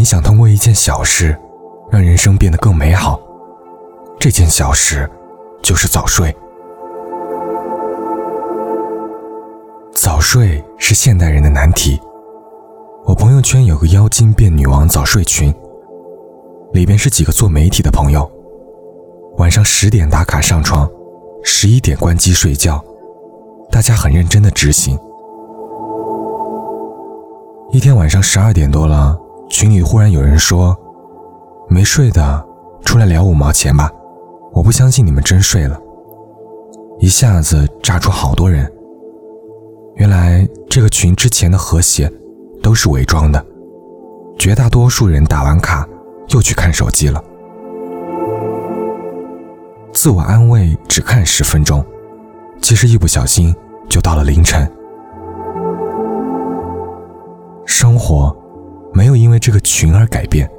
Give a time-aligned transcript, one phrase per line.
[0.00, 1.38] 你想通过一件小事，
[1.90, 3.20] 让人生变得更美好。
[4.18, 5.06] 这件小事，
[5.62, 6.34] 就是早睡。
[9.92, 12.00] 早睡是现代人的难题。
[13.04, 15.54] 我朋友圈有个妖精变女王早睡群，
[16.72, 18.26] 里边是几个做媒体的朋友，
[19.36, 20.90] 晚上十点打卡上床，
[21.44, 22.82] 十一点关机睡觉，
[23.70, 24.98] 大家很认真的执行。
[27.70, 29.14] 一天晚上十二点多了。
[29.50, 30.76] 群里忽然有人说
[31.68, 32.46] ：“没睡的，
[32.84, 33.90] 出来聊五毛钱吧！”
[34.54, 35.78] 我不相信你们真睡了，
[37.00, 38.72] 一下子炸出好多人。
[39.96, 42.10] 原来这个群之前的和谐
[42.62, 43.44] 都是伪装的，
[44.38, 45.86] 绝大多数人打完卡
[46.28, 47.22] 又去看手机了。
[49.92, 51.84] 自我安慰只看十分钟，
[52.62, 53.54] 其实一不小心
[53.88, 54.70] 就到了凌晨。
[57.66, 58.34] 生活。
[58.92, 60.50] 没有因为这个群而改变，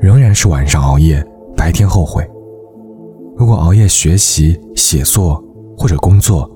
[0.00, 1.24] 仍然是晚上熬夜，
[1.56, 2.28] 白天后悔。
[3.36, 5.42] 如果熬夜学习、写作
[5.76, 6.50] 或者工作，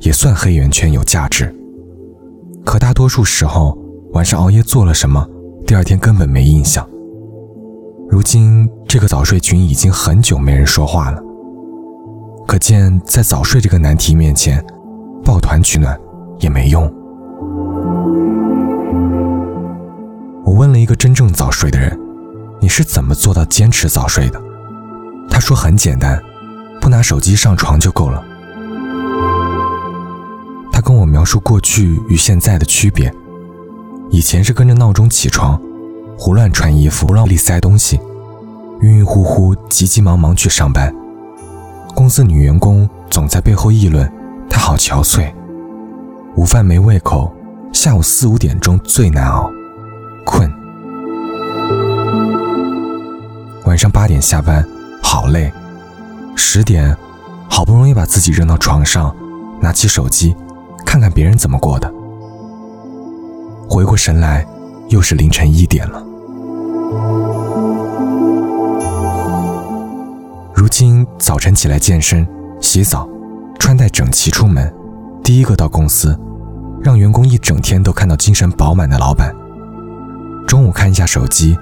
[0.00, 1.54] 也算黑眼圈有价值。
[2.64, 3.76] 可大多数时候，
[4.12, 5.26] 晚上熬夜做了什么，
[5.66, 6.88] 第二天根本没印象。
[8.08, 11.20] 如今这个早睡群已经很久没人说话了，
[12.46, 14.64] 可见在早睡这个难题面前，
[15.24, 15.98] 抱团取暖
[16.38, 16.92] 也没用。
[20.94, 21.98] 真正早睡的人
[22.60, 24.40] ：“你是怎么做到坚持早睡的？”
[25.30, 26.22] 他说：“很简单，
[26.80, 28.22] 不拿手机上床就够了。”
[30.70, 33.12] 他跟我描述过去与现在的区别：
[34.10, 35.60] 以前是跟着闹钟起床，
[36.18, 38.00] 胡乱穿衣服，不往里塞东西，
[38.80, 40.92] 晕晕乎乎、急急忙忙去上班。
[41.94, 44.10] 公司女员工总在背后议论
[44.50, 45.32] 他好憔悴，
[46.36, 47.32] 午饭没胃口，
[47.72, 49.48] 下午四五点钟最难熬。
[50.26, 50.52] 困，
[53.74, 54.64] 晚上八点下班，
[55.02, 55.52] 好累，
[56.36, 56.96] 十点，
[57.50, 59.12] 好不容易把自己扔到床上，
[59.60, 60.32] 拿起手机，
[60.86, 61.92] 看看别人怎么过的。
[63.68, 64.46] 回过神来，
[64.90, 66.00] 又是凌晨一点了。
[70.54, 72.24] 如今早晨起来健身、
[72.60, 73.08] 洗澡，
[73.58, 74.72] 穿戴整齐出门，
[75.24, 76.16] 第一个到公司，
[76.80, 79.34] 让员工一整天都看到精神饱满的老板。
[80.46, 81.58] 中午看一下手机，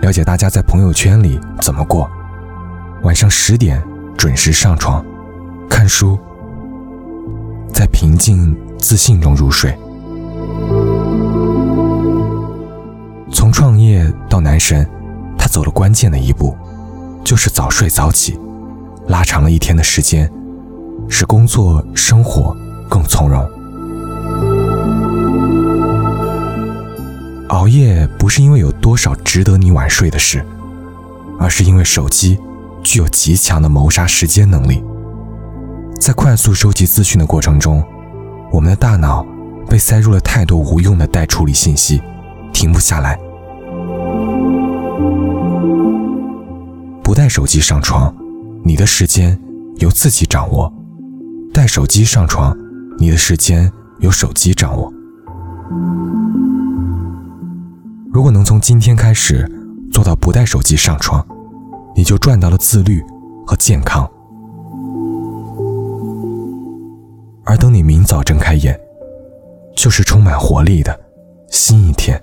[0.00, 2.10] 了解大家在朋友圈里怎么过。
[3.02, 3.82] 晚上十点
[4.16, 5.04] 准时上床，
[5.68, 6.18] 看书，
[7.72, 9.76] 在平静自信中入睡。
[13.30, 14.88] 从创业到男神，
[15.38, 16.56] 他走了关键的一步，
[17.22, 18.38] 就是早睡早起，
[19.08, 20.30] 拉长了一天的时间，
[21.08, 22.56] 使工作生活
[22.88, 23.59] 更从容。
[27.60, 30.42] 熬夜不是因为有多少值得你晚睡的事，
[31.38, 32.38] 而是因为手机
[32.82, 34.82] 具有极强的谋杀时间能力。
[36.00, 37.84] 在快速收集资讯的过程中，
[38.50, 39.26] 我们的大脑
[39.68, 42.00] 被塞入了太多无用的待处理信息，
[42.50, 43.18] 停不下来。
[47.04, 48.10] 不带手机上床，
[48.64, 49.38] 你的时间
[49.80, 50.72] 由自己掌握；
[51.52, 52.56] 带手机上床，
[52.98, 54.90] 你的时间由手机掌握。
[58.12, 59.48] 如果能从今天开始
[59.92, 61.24] 做到不带手机上床，
[61.94, 63.00] 你就赚到了自律
[63.46, 64.08] 和健康。
[67.44, 68.78] 而等你明早睁开眼，
[69.76, 70.98] 就是充满活力的
[71.50, 72.20] 新一天。